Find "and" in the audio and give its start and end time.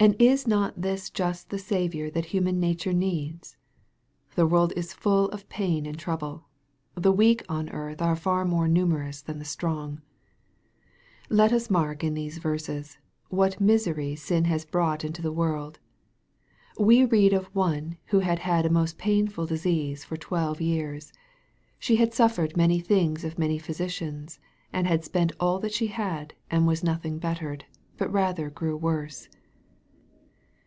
0.00-0.14, 5.86-5.98, 24.72-24.86, 26.52-26.68